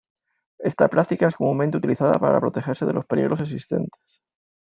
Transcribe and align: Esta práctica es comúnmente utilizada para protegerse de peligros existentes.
Esta 0.69 0.87
práctica 0.89 1.27
es 1.27 1.35
comúnmente 1.35 1.77
utilizada 1.77 2.13
para 2.13 2.39
protegerse 2.39 2.87
de 2.87 2.99
peligros 3.03 3.39
existentes. 3.41 4.23